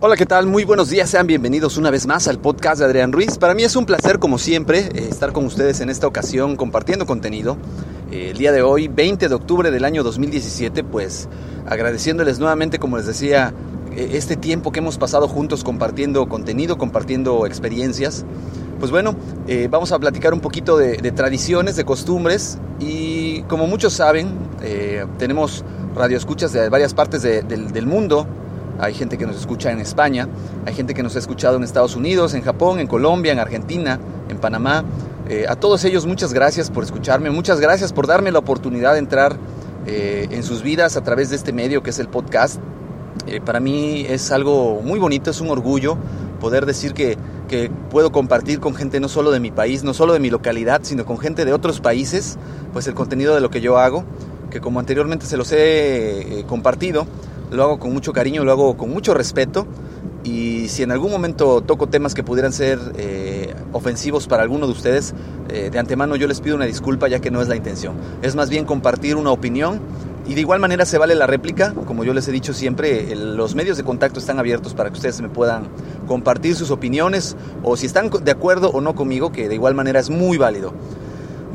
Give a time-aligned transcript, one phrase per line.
[0.00, 0.46] Hola, ¿qué tal?
[0.46, 3.36] Muy buenos días, sean bienvenidos una vez más al podcast de Adrián Ruiz.
[3.36, 7.04] Para mí es un placer, como siempre, eh, estar con ustedes en esta ocasión compartiendo
[7.04, 7.56] contenido.
[8.12, 11.28] Eh, el día de hoy, 20 de octubre del año 2017, pues
[11.66, 13.52] agradeciéndoles nuevamente, como les decía,
[13.90, 18.24] eh, este tiempo que hemos pasado juntos compartiendo contenido, compartiendo experiencias.
[18.78, 19.16] Pues bueno,
[19.68, 24.38] vamos a platicar un poquito de, tradiciones, de costumbres y como muchos saben,
[25.18, 25.64] tenemos
[25.96, 28.28] radioescuchas de varias partes del mundo
[28.78, 30.28] hay gente que nos escucha en España,
[30.64, 33.98] hay gente que nos ha escuchado en Estados Unidos, en Japón, en Colombia, en Argentina,
[34.28, 34.84] en Panamá.
[35.28, 39.00] Eh, a todos ellos muchas gracias por escucharme, muchas gracias por darme la oportunidad de
[39.00, 39.36] entrar
[39.86, 42.60] eh, en sus vidas a través de este medio que es el podcast.
[43.26, 45.98] Eh, para mí es algo muy bonito, es un orgullo
[46.40, 50.12] poder decir que, que, puedo compartir con gente no solo de mi país, no solo
[50.12, 52.38] de mi localidad, sino con gente de otros países,
[52.72, 54.04] pues el contenido de lo que yo hago,
[54.50, 57.06] que como anteriormente se los he compartido,
[57.50, 59.66] lo hago con mucho cariño, lo hago con mucho respeto
[60.24, 64.72] y si en algún momento toco temas que pudieran ser eh, ofensivos para alguno de
[64.72, 65.14] ustedes,
[65.48, 67.94] eh, de antemano yo les pido una disculpa ya que no es la intención.
[68.22, 69.80] Es más bien compartir una opinión
[70.26, 73.54] y de igual manera se vale la réplica, como yo les he dicho siempre, los
[73.54, 75.68] medios de contacto están abiertos para que ustedes me puedan
[76.06, 80.00] compartir sus opiniones o si están de acuerdo o no conmigo, que de igual manera
[80.00, 80.74] es muy válido.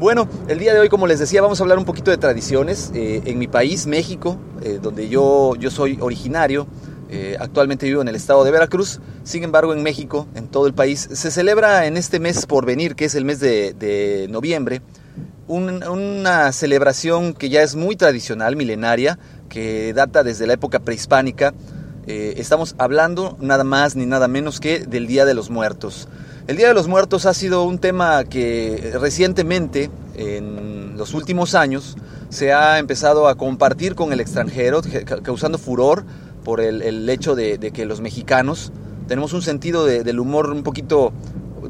[0.03, 2.91] Bueno, el día de hoy, como les decía, vamos a hablar un poquito de tradiciones.
[2.93, 6.67] Eh, en mi país, México, eh, donde yo, yo soy originario,
[7.09, 8.99] eh, actualmente vivo en el estado de Veracruz.
[9.23, 12.95] Sin embargo, en México, en todo el país, se celebra en este mes por venir,
[12.95, 14.81] que es el mes de, noviembre,
[15.47, 21.53] una celebración que ya es muy tradicional, milenaria, que data desde la época prehispánica.
[22.07, 26.07] Estamos hablando nada más ni nada menos que del Día de los Muertos.
[26.47, 31.95] El Día de los Muertos ha sido un tema que recientemente, en los últimos años,
[32.29, 34.81] se ha empezado a compartir con el extranjero,
[35.23, 36.03] causando furor
[36.43, 38.73] por el, hecho de, que los mexicanos
[39.07, 41.13] tenemos un sentido del humor un poquito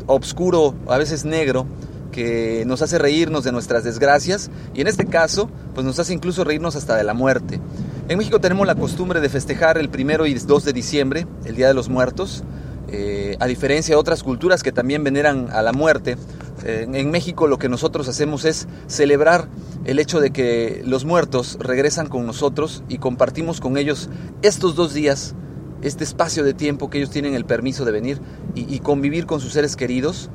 [0.07, 1.65] obscuro, a veces negro,
[2.11, 6.43] que nos hace reírnos de nuestras desgracias y en este caso, pues nos hace incluso
[6.43, 7.59] reírnos hasta de la muerte.
[8.09, 11.69] En México tenemos la costumbre de festejar el primero y 2 de diciembre, el Día
[11.69, 12.43] de los Muertos,
[12.89, 16.17] eh, a diferencia de otras culturas que también veneran a la muerte,
[16.65, 19.47] eh, en México lo que nosotros hacemos es celebrar
[19.85, 24.09] el hecho de que los muertos regresan con nosotros y compartimos con ellos
[24.41, 25.33] estos dos días,
[25.81, 28.19] este espacio de tiempo que ellos tienen el permiso de venir
[28.53, 30.29] y, convivir con sus seres queridos.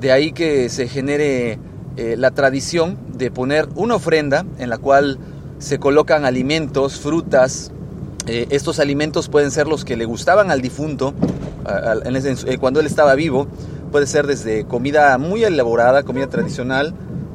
[0.00, 1.58] De ahí que se genere
[1.98, 5.18] eh, la tradición de poner una ofrenda en la cual
[5.62, 7.70] se colocan alimentos, frutas,
[8.26, 11.14] estos alimentos pueden ser los que le gustaban al difunto
[11.64, 13.46] eh, cuando él estaba vivo.
[13.92, 16.94] Puede ser desde comida muy elaborada, comida tradicional,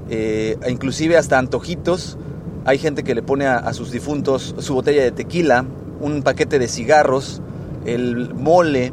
[0.09, 2.17] eh, inclusive hasta antojitos.
[2.65, 5.65] Hay gente que le pone a, sus difuntos su botella de tequila,
[6.01, 7.41] un paquete de cigarros,
[7.85, 8.91] el mole,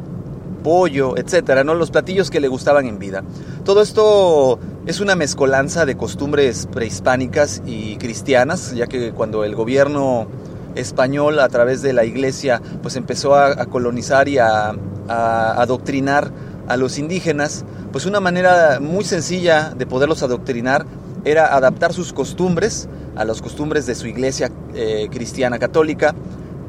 [0.65, 1.75] pollo, etcétera, ¿no?
[1.75, 3.23] Los platillos que le gustaban en vida.
[3.63, 10.27] Todo esto es una mezcolanza de costumbres prehispánicas y cristianas, ya que cuando el gobierno
[10.73, 14.75] español a través de la iglesia pues empezó a colonizar y a
[15.07, 16.31] a adoctrinar
[16.67, 20.85] a los indígenas, pues una manera muy sencilla de poderlos adoctrinar
[21.23, 26.13] era adaptar sus costumbres a las costumbres de su iglesia eh, cristiana católica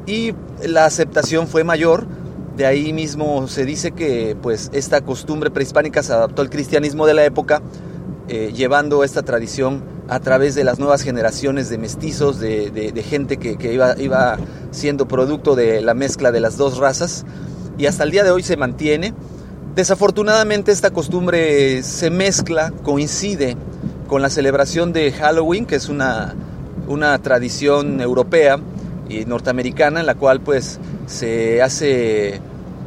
[0.05, 0.33] y
[0.65, 2.07] la aceptación fue mayor.
[2.57, 7.13] De ahí mismo se dice que pues esta costumbre prehispánica se adaptó al cristianismo de
[7.13, 7.61] la época,
[8.29, 13.71] eh, llevando esta tradición a través de las nuevas generaciones de mestizos, de, gente que,
[13.71, 14.37] iba,
[14.71, 17.25] siendo producto de la mezcla de las dos razas
[17.77, 19.13] y hasta el día de hoy se mantiene.
[19.75, 23.55] Desafortunadamente esta costumbre se mezcla, coincide
[24.07, 26.33] con la celebración de Halloween, que es una
[27.21, 28.59] tradición europea
[29.09, 32.39] y norteamericana en la cual pues se hace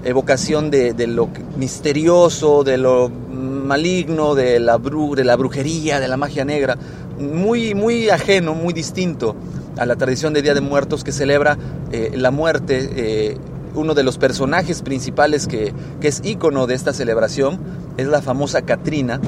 [0.04, 6.44] evocación de, lo misterioso, de lo maligno, de la, de la brujería, de la magia
[6.44, 6.76] negra,
[7.18, 9.36] muy, muy ajeno, muy distinto
[9.78, 11.58] a la tradición de Día de Muertos que celebra
[11.92, 13.38] eh, la muerte eh,
[13.74, 15.72] uno de los personajes principales que,
[16.02, 17.58] es ícono de esta celebración
[17.96, 19.20] es la famosa Catrina,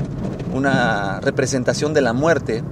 [0.55, 2.63] una representación de la muerte,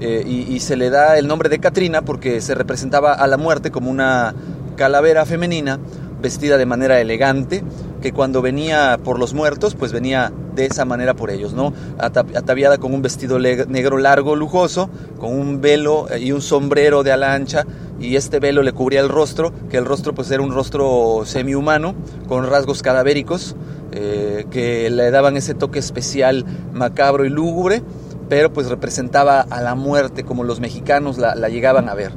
[0.00, 3.70] eh, y, se le da el nombre de Catrina porque se representaba a la muerte
[3.70, 4.34] como una
[4.76, 5.78] calavera femenina,
[6.22, 7.62] vestida de manera elegante,
[8.00, 11.74] que cuando venía por los muertos, pues venía de esa manera por ellos, ¿no?
[11.98, 14.88] Ataviada con un vestido negro largo, lujoso,
[15.18, 17.66] con un velo eh, y un sombrero de ala ancha,
[18.00, 21.94] y este velo le cubría el rostro, que el rostro pues era un rostro semi-humano,
[22.26, 23.54] con rasgos cadavéricos,
[23.92, 27.82] eh, que le daban ese toque especial macabro y lúgubre,
[28.30, 32.12] pero pues representaba a la muerte como los mexicanos la llegaban a ver.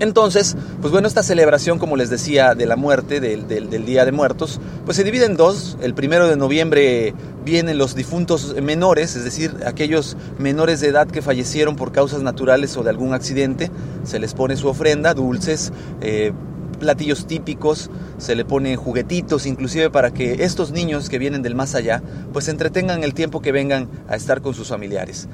[0.00, 4.60] Entonces, pues bueno, esta celebración, como les decía, de la muerte, del, Día de Muertos,
[4.84, 5.76] pues se divide en dos.
[5.80, 11.20] El primero de noviembre vienen los difuntos menores, es decir, aquellos menores de edad que
[11.20, 13.72] fallecieron por causas naturales o de algún accidente.
[14.04, 16.32] Se les pone su ofrenda, dulces, eh,
[16.78, 21.74] platillos típicos, se le ponen juguetitos, inclusive para que estos niños que vienen del más
[21.74, 22.02] allá,
[22.32, 25.28] pues entretengan el tiempo que vengan a estar con sus familiares.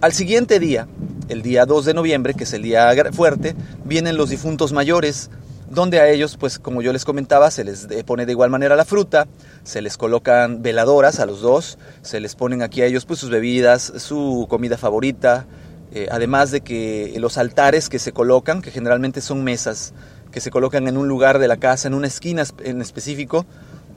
[0.00, 0.88] Al siguiente día,
[1.28, 5.30] el día 2 de noviembre, que es el día fuerte, vienen los difuntos mayores,
[5.70, 8.84] donde a ellos, pues como yo les comentaba, se les pone de igual manera la
[8.84, 9.26] fruta,
[9.64, 13.30] se les colocan veladoras a los dos, se les ponen aquí a ellos pues sus
[13.30, 15.46] bebidas, su comida favorita,
[15.94, 19.94] eh, además de que los altares que se colocan, que generalmente son mesas,
[20.32, 23.46] que se colocan en un lugar de la casa, en una esquina en específico,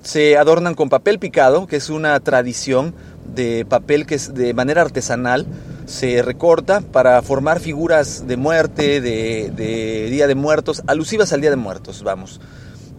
[0.03, 2.93] se adornan con papel picado, que es una tradición
[3.33, 5.47] de papel que es de manera artesanal,
[5.87, 11.55] se recorta para formar figuras de muerte, de, Día de Muertos, alusivas al Día de
[11.55, 12.39] Muertos, vamos.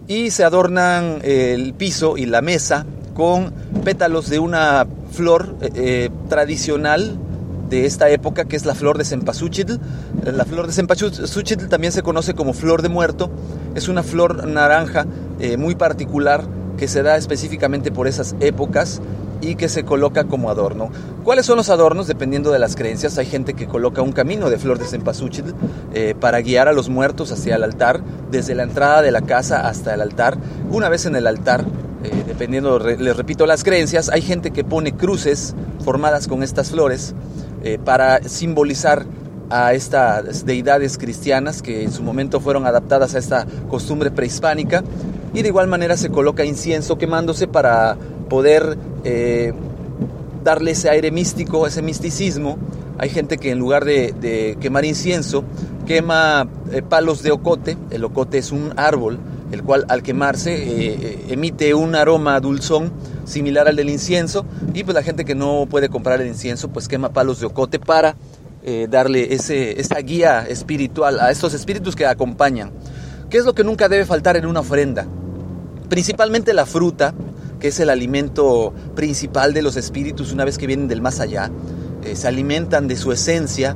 [0.07, 3.53] Y se adornan el piso y la mesa con
[3.83, 7.17] pétalos de una flor eh, eh, tradicional
[7.69, 9.75] de esta época, que es la flor de cempasúchitl.
[10.23, 13.29] La flor de cempasúchitl también se conoce como flor de muerto.
[13.75, 15.05] Es una flor naranja
[15.39, 16.43] eh, muy particular
[16.77, 19.01] que se da específicamente por esas épocas
[19.41, 20.89] y que se coloca como adorno.
[21.23, 22.07] ¿Cuáles son los adornos?
[22.07, 25.53] Dependiendo de las creencias, hay gente que coloca un camino de flor de cempasúchil
[25.93, 29.67] eh, para guiar a los muertos hacia el altar, desde la entrada de la casa
[29.67, 30.37] hasta el altar.
[30.71, 31.65] Una vez en el altar,
[32.03, 35.53] eh, dependiendo, les repito, las creencias, hay gente que pone cruces
[35.83, 37.13] formadas con estas flores
[37.67, 39.05] eh, para simbolizar
[39.49, 44.83] a estas deidades cristianas que en su momento fueron adaptadas a esta costumbre prehispánica
[45.33, 47.97] y de igual manera se coloca incienso quemándose para
[48.29, 49.53] poder eh,
[50.43, 52.57] darle ese aire místico, ese misticismo.
[52.97, 55.43] Hay gente que en lugar de, quemar incienso,
[55.85, 57.77] quema eh, palos de ocote.
[57.91, 59.19] El ocote es un árbol,
[59.51, 62.91] el cual al quemarse eh, emite un aroma dulzón
[63.27, 64.45] similar al del incienso.
[64.73, 67.77] Y pues la gente que no puede comprar el incienso, pues quema palos de ocote
[67.79, 68.15] para
[68.89, 72.71] darle ese, esa guía espiritual a estos espíritus que acompañan.
[73.29, 75.05] ¿Qué es lo que nunca debe faltar en una ofrenda?
[75.89, 77.13] Principalmente la fruta,
[77.59, 81.51] que es el alimento principal de los espíritus una vez que vienen del más allá.
[82.03, 83.75] Eh, se alimentan de su esencia,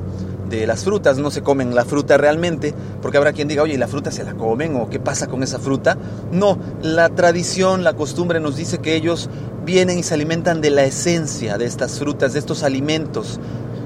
[0.58, 3.78] de las frutas, no se comen la fruta realmente, porque habrá quien diga, oye, ¿y
[3.78, 4.76] la fruta se la comen?
[4.76, 5.96] ¿O qué pasa con esa fruta?
[6.30, 9.30] No, la tradición, la costumbre nos dice que ellos
[9.64, 13.40] vienen y se alimentan de la esencia de estas frutas, de estos alimentos.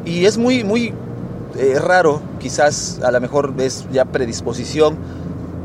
[0.05, 0.93] Y es muy, muy
[1.57, 4.97] eh, raro, quizás a lo mejor es ya predisposición,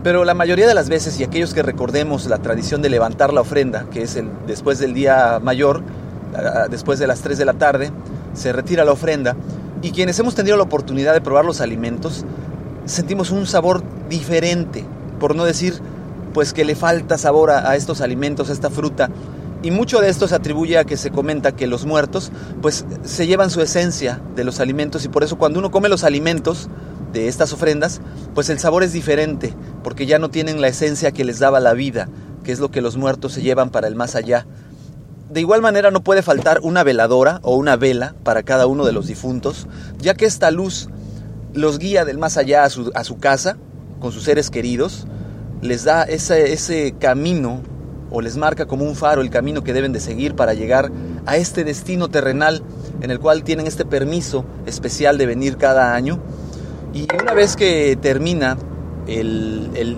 [0.03, 3.41] pero la mayoría de las veces, y aquellos que recordemos la tradición de levantar la
[3.41, 5.81] ofrenda, que es el, después del día mayor,
[6.69, 7.91] después de las 3 de la tarde,
[8.33, 9.35] se retira la ofrenda,
[9.81, 12.25] y quienes hemos tenido la oportunidad de probar los alimentos,
[12.85, 14.85] sentimos un sabor diferente,
[15.19, 15.79] por no decir
[16.33, 19.09] pues que le falta sabor a, estos alimentos, a esta fruta,
[19.63, 23.27] y mucho de esto se atribuye a que se comenta que los muertos pues se
[23.27, 26.69] llevan su esencia de los alimentos y por eso cuando uno come los alimentos
[27.13, 28.01] de estas ofrendas,
[28.33, 29.53] pues el sabor es diferente,
[29.83, 32.07] porque ya no tienen la esencia que les daba la vida,
[32.43, 34.45] que es lo que los muertos se llevan para el más allá.
[35.31, 38.91] De igual manera no puede faltar una veladora o una vela para cada uno de
[38.91, 39.65] los difuntos,
[39.97, 40.89] ya que esta luz
[41.53, 43.55] los guía del más allá a su, a su casa,
[44.01, 45.07] con sus seres queridos,
[45.61, 47.61] les da ese, ese camino
[48.09, 50.91] o les marca como un faro el camino que deben de seguir para llegar
[51.25, 52.61] a este destino terrenal
[53.01, 56.19] en el cual tienen este permiso especial de venir cada año.
[56.93, 58.57] Y una vez que termina
[59.07, 59.97] el,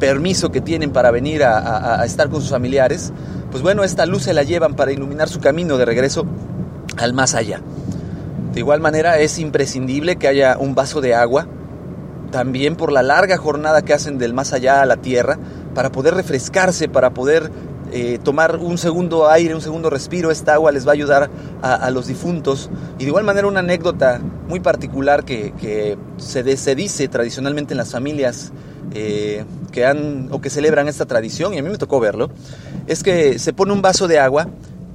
[0.00, 3.12] permiso que tienen para venir a, estar con sus familiares,
[3.50, 6.26] pues bueno, esta luz se la llevan para iluminar su camino de regreso
[6.96, 7.60] al más allá.
[8.52, 11.46] De igual manera es imprescindible que haya un vaso de agua,
[12.30, 15.38] también por la larga jornada que hacen del más allá a la tierra,
[15.74, 17.50] para poder refrescarse, para poder
[17.92, 21.30] eh, tomar un segundo aire, un segundo respiro, esta agua les va a ayudar
[21.62, 22.70] a, los difuntos.
[22.98, 28.52] Y de igual manera una anécdota muy particular que, se, dice tradicionalmente en las familias
[28.94, 32.30] eh, que han o que celebran esta tradición, y a mí me tocó verlo,
[32.86, 34.48] es que se pone un vaso de agua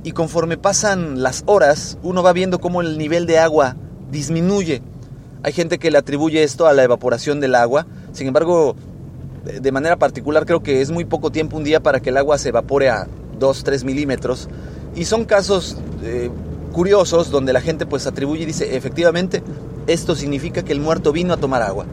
[0.03, 3.75] y conforme pasan las horas, uno va viendo cómo el nivel de agua
[4.11, 4.81] disminuye.
[5.43, 8.75] Hay gente que le atribuye esto a la evaporación del agua, sin embargo,
[9.43, 12.37] de manera particular creo que es muy poco tiempo un día para que el agua
[12.37, 13.07] se evapore a
[13.39, 14.47] 2, 3 milímetros.
[14.95, 16.29] Y son casos eh,
[16.71, 19.43] curiosos donde la gente pues atribuye y dice, efectivamente,
[19.87, 21.85] esto significa que el muerto vino a tomar agua.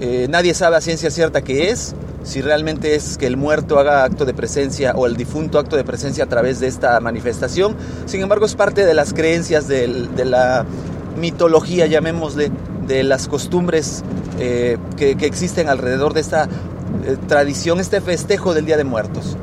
[0.00, 4.02] Eh, nadie sabe a ciencia cierta qué es, si realmente es que el muerto haga
[4.02, 7.76] acto de presencia o el difunto acto de presencia a través de esta manifestación.
[8.06, 10.64] Sin embargo, es parte de las creencias de la
[11.16, 12.50] mitología, llamémosle,
[12.86, 14.02] de las costumbres
[14.38, 19.36] eh, que, existen alrededor de esta eh, tradición, este festejo del Día de Muertos.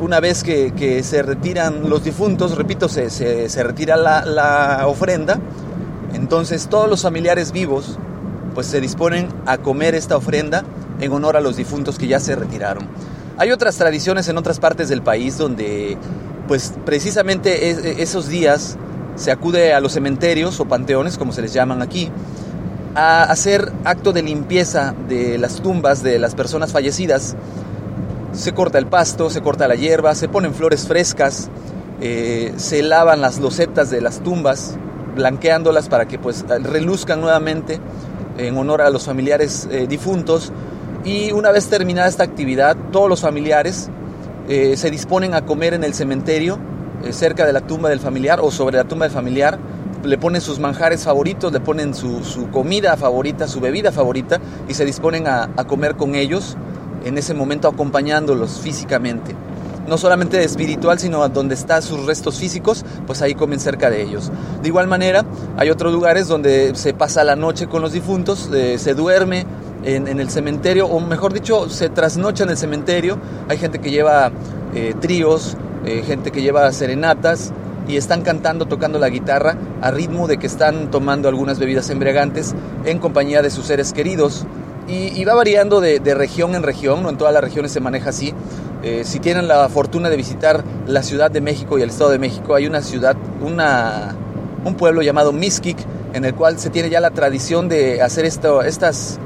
[0.00, 5.38] una vez que, se retiran los difuntos, repito, se, se, retira la ofrenda,
[6.14, 7.98] entonces todos los familiares vivos
[8.54, 10.64] pues se disponen a comer esta ofrenda
[11.00, 12.86] en honor a los difuntos que ya se retiraron.
[13.38, 15.96] Hay otras tradiciones en otras partes del país donde
[16.48, 18.76] pues precisamente esos días
[19.16, 22.10] se acude a los cementerios o panteones, como se les llaman aquí,
[22.94, 27.36] a hacer acto de limpieza de las tumbas de las personas fallecidas.
[28.32, 31.50] Se corta el pasto, se corta la hierba, se ponen flores frescas,
[32.00, 34.76] eh, se lavan las losetas de las tumbas,
[35.14, 37.78] blanqueándolas para que pues reluzcan nuevamente
[38.38, 40.52] en honor a los familiares eh, difuntos.
[41.04, 43.90] Y una vez terminada esta actividad, todos los familiares
[44.48, 46.58] eh, se disponen a comer en el cementerio,
[47.10, 49.58] cerca de la tumba del familiar o sobre la tumba del familiar.
[50.04, 54.84] Le ponen sus manjares favoritos, le ponen su, comida favorita, su bebida favorita y se
[54.84, 56.56] disponen a, a comer con ellos,
[57.04, 59.34] en ese momento acompañándolos físicamente
[59.86, 64.30] no solamente espiritual, sino donde están sus restos físicos, pues ahí comen cerca de ellos.
[64.62, 65.24] De igual manera,
[65.56, 69.46] hay otros lugares donde se pasa la noche con los difuntos, eh, se duerme
[69.84, 73.18] en, el cementerio, o mejor dicho, se trasnocha en el cementerio.
[73.48, 74.30] Hay gente que lleva
[74.74, 77.52] eh, tríos, eh, gente que lleva serenatas
[77.88, 82.54] y están cantando, tocando la guitarra a ritmo de que están tomando algunas bebidas embriagantes
[82.84, 84.46] en compañía de sus seres queridos.
[84.88, 88.10] Y, va variando de, de, región en región, no en todas las regiones se maneja
[88.10, 88.34] así,
[88.82, 92.18] eh, si tienen la fortuna de visitar la Ciudad de México y el Estado de
[92.18, 94.16] México, hay una ciudad, una,
[94.64, 95.78] un pueblo llamado Mixquic,
[96.12, 99.20] en el cual se tiene ya la tradición de hacer esto, estas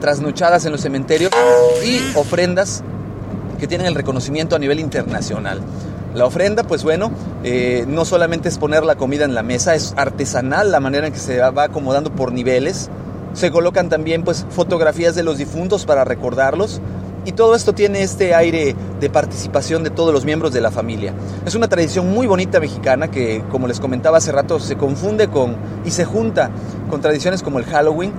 [0.00, 1.30] trasnochadas en los cementerios
[1.84, 2.82] y ofrendas
[3.60, 5.60] que tienen el reconocimiento a nivel internacional.
[6.14, 7.10] La ofrenda, pues bueno,
[7.42, 11.12] eh, no solamente es poner la comida en la mesa, es artesanal la manera en
[11.12, 12.88] que se va acomodando por niveles.
[13.32, 16.80] Se colocan también pues fotografías de los difuntos para recordarlos
[17.24, 21.14] y todo esto tiene este aire de participación de todos los miembros de la familia.
[21.44, 25.56] Es una tradición muy bonita mexicana que, como les comentaba hace rato, se confunde con
[25.84, 26.50] y se junta
[26.90, 28.12] con tradiciones como el Halloween,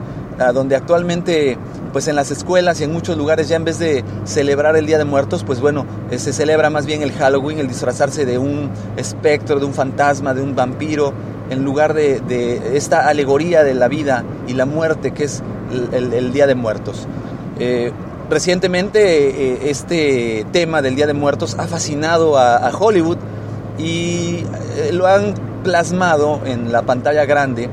[0.53, 1.57] donde actualmente
[1.95, 4.97] pues en las escuelas y en muchos lugares ya en vez de celebrar el Día
[4.97, 8.69] de Muertos, pues bueno, eh, se celebra más bien el Halloween, el disfrazarse de un
[8.97, 11.13] espectro, de un fantasma, de un vampiro,
[11.49, 15.41] en lugar de, esta alegoría de la vida y la muerte que es
[15.93, 17.07] el, Día de Muertos.
[17.59, 17.93] Eh,
[18.29, 23.19] Recientemente eh, este tema del Día de Muertos ha fascinado a, Hollywood
[23.77, 24.43] y
[24.91, 25.33] lo han
[25.63, 27.69] plasmado en la pantalla grande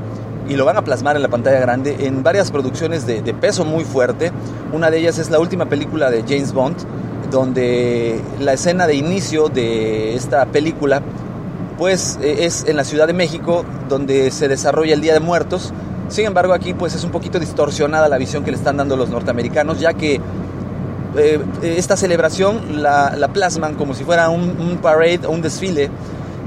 [0.47, 3.83] y lo van a plasmar en la pantalla grande en varias producciones de, peso muy
[3.83, 4.31] fuerte.
[4.71, 6.77] Una de ellas es la última película de James Bond,
[7.31, 11.01] donde la escena de inicio de esta película
[11.77, 15.73] pues e, es en la Ciudad de México, donde se desarrolla el Día de Muertos.
[16.09, 19.09] Sin embargo, aquí pues es un poquito distorsionada la visión que le están dando los
[19.09, 20.19] norteamericanos, ya que
[21.17, 25.89] eh, esta celebración la, plasman como si fuera un, parade o un desfile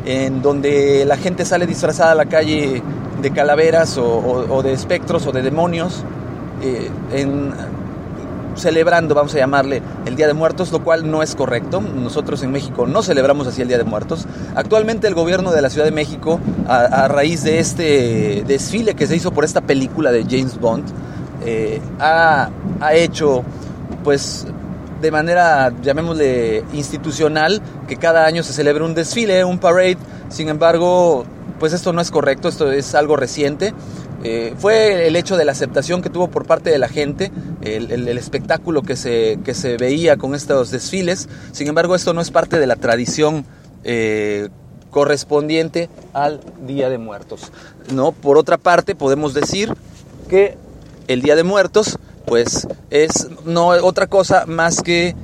[0.05, 2.83] en donde la gente sale disfrazada a la calle
[3.27, 6.05] de calaveras o, de espectros o de demonios,
[6.63, 6.89] eh,
[8.55, 11.81] celebrando, vamos a llamarle, el Día de Muertos, lo cual no es correcto.
[11.81, 14.27] Nosotros en México no celebramos así el Día de Muertos.
[14.55, 19.17] Actualmente el gobierno de la Ciudad de México, a, raíz de este desfile que se
[19.17, 20.85] hizo por esta película de James Bond,
[21.45, 22.49] eh, ha,
[22.81, 23.43] ha hecho
[24.05, 24.47] pues
[25.03, 29.99] de manera, llamémosle, institucional, que cada año se celebre un desfile, un parade.
[30.29, 31.27] Sin embargo,
[31.59, 33.75] pues esto no es correcto, esto es algo reciente.
[34.25, 37.31] Eh, fue el hecho de la aceptación que tuvo por parte de la gente,
[37.63, 41.29] el, espectáculo que se, que se veía con estos desfiles.
[41.53, 43.45] Sin embargo, esto no es parte de la tradición
[43.85, 44.49] eh,
[44.91, 47.53] correspondiente al Día de Muertos.
[47.93, 48.13] ¿no?
[48.13, 49.73] Por otra parte, podemos decir
[50.29, 50.57] que
[51.07, 55.15] el Día de Muertos pues es no otra cosa más que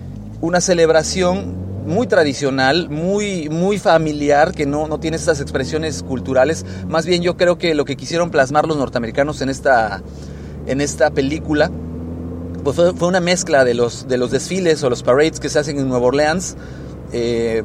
[0.40, 6.64] una celebración muy tradicional, muy, muy familiar, que no, no tiene estas expresiones culturales.
[6.88, 10.02] Más bien yo creo que lo que quisieron plasmar los norteamericanos en esta,
[10.66, 11.70] en esta película
[12.62, 15.78] pues fue, una mezcla de los, de los desfiles o los parades que se hacen
[15.78, 16.56] en Nueva Orleans.
[17.12, 17.62] Eh,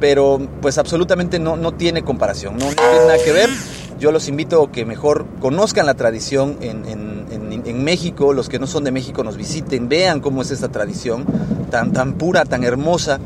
[0.00, 3.48] pero pues absolutamente no, no tiene comparación, no, tiene nada que ver.
[4.00, 7.11] Yo los invito a que mejor conozcan la tradición en en,
[7.64, 11.24] México, los que no son de México nos visiten, vean cómo es esta tradición
[11.70, 13.20] tan, tan pura, tan hermosa.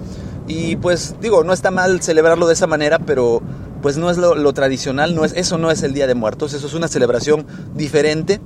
[0.47, 3.43] Y pues digo, no está mal celebrarlo de esa manera, pero
[3.83, 6.67] pues no es lo, tradicional, no es, eso no es el Día de Muertos, eso
[6.67, 8.41] es una celebración diferente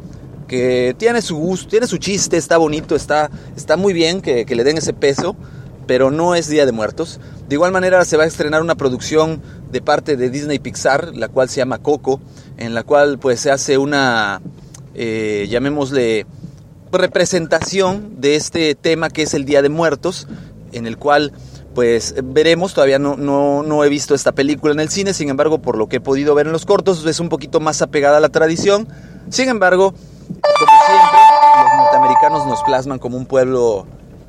[0.48, 4.56] que tiene su gusto, tiene su chiste, está bonito, está, está muy bien que, que
[4.56, 5.36] le den ese peso,
[5.86, 7.20] pero no es Día de Muertos.
[7.48, 11.28] De igual manera se va a estrenar una producción de parte de Disney Pixar, la
[11.28, 12.20] cual se llama Coco,
[12.56, 14.40] en la cual pues se hace una,
[15.02, 16.26] eh, llamémosle,
[16.92, 20.28] representación de este tema que es el Día de Muertos,
[20.72, 21.32] en el cual
[21.74, 25.62] pues veremos, todavía no, no, no, he visto esta película en el cine, sin embargo,
[25.62, 28.20] por lo que he podido ver en los cortos, es un poquito más apegada a
[28.20, 28.88] la tradición.
[29.30, 31.20] Sin embargo, como siempre,
[31.62, 33.86] los norteamericanos nos plasman como un pueblo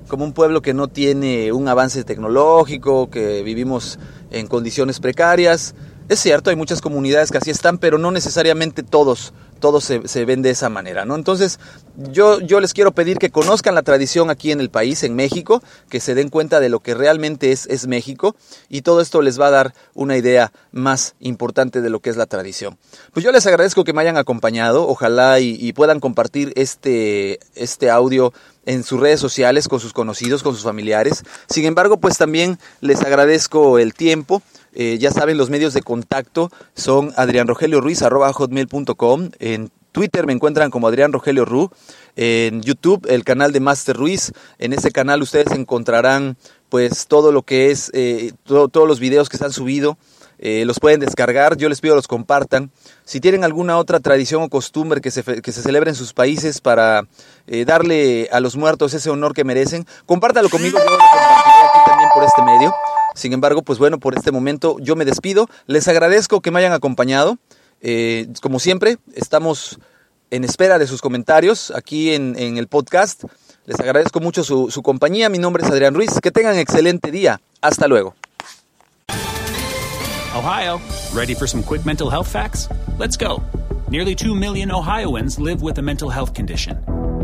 [0.08, 4.00] como un pueblo que no tiene un avance tecnológico, que vivimos
[4.30, 5.76] en condiciones precarias.
[6.12, 10.42] Es cierto, hay muchas comunidades que así están, pero no necesariamente todos todos se, ven
[10.42, 11.16] de esa manera, ¿no?
[11.16, 11.60] Entonces,
[11.96, 15.64] yo, yo les quiero pedir que conozcan la tradición aquí en el país, en México,
[15.88, 18.36] que se den cuenta de lo que realmente es, es México,
[18.68, 22.18] y todo esto les va a dar una idea más importante de lo que es
[22.18, 22.78] la tradición.
[23.14, 28.34] Pues yo les agradezco que me hayan acompañado, ojalá y, puedan compartir este, este audio
[28.66, 31.24] en sus redes sociales con sus conocidos, con sus familiares.
[31.50, 34.42] Sin embargo, pues también les agradezco el tiempo
[34.74, 39.30] eh, ya saben, los medios de contacto son adrianrogelioruiz.com.
[39.40, 41.70] En Twitter me encuentran como Adrián Rogelio Ru.
[42.16, 44.32] En YouTube, el canal de Master Ruiz.
[44.60, 46.38] En ese canal ustedes encontrarán
[46.70, 49.98] pues todo lo que es, eh, todos los videos que se han subido.
[50.44, 52.72] Eh, los pueden descargar, yo les pido los compartan.
[53.06, 56.62] Si tienen alguna otra tradición o costumbre que se, que se celebre en sus países
[56.62, 57.08] para
[57.68, 61.71] darle a los muertos ese honor que merecen, compártalo conmigo, yo lo compartiré
[62.14, 62.74] por este medio.
[63.16, 65.48] Sin embargo, pues bueno, por este momento yo me despido.
[65.68, 67.38] Les agradezco que me hayan acompañado.
[67.82, 69.80] Eh, como siempre, estamos
[70.30, 73.24] en espera de sus comentarios aquí en, el podcast.
[73.66, 75.30] Les agradezco mucho su, su compañía.
[75.30, 76.20] Mi nombre es Adrián Ruiz.
[76.22, 77.42] Que tengan excelente día.
[77.62, 78.16] Hasta luego.
[80.34, 80.80] Ohio,
[81.14, 82.70] ready for some quick mental health facts?
[82.98, 83.44] Let's go.
[83.90, 87.01] Nearly 2 million Ohioans live with a mental health condition.